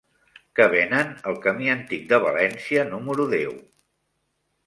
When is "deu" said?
3.37-3.53